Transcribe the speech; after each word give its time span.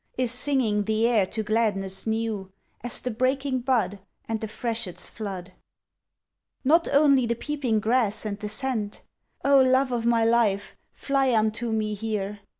Is 0.17 0.31
singing 0.31 0.85
the 0.85 1.05
air 1.07 1.27
to 1.27 1.43
gladness 1.43 2.07
new 2.07 2.51
As 2.83 2.99
the 3.01 3.11
breaking 3.11 3.59
bud 3.59 3.99
And 4.27 4.41
the 4.41 4.47
freshet's 4.47 5.07
flood! 5.07 5.53
Not 6.63 6.87
only 6.91 7.27
the 7.27 7.35
peeping 7.35 7.79
grass 7.79 8.25
and 8.25 8.39
the 8.39 8.49
scent 8.49 9.03
(Oh, 9.45 9.61
love 9.61 9.93
o' 9.93 10.01
my 10.01 10.25
life, 10.25 10.75
fly 10.91 11.35
unto 11.35 11.71
me 11.71 11.93
here!) 11.93 12.39